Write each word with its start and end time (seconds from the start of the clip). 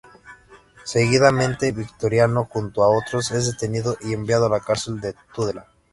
Seguidamente 0.83 1.71
Victoriano 1.71 2.45
junto 2.45 2.81
a 2.83 2.87
otros 2.89 3.29
es 3.29 3.51
detenido 3.51 3.97
y 4.01 4.13
enviado 4.13 4.47
a 4.47 4.49
la 4.49 4.59
cárcel 4.59 4.99
de 4.99 5.13
Tudela. 5.35 5.67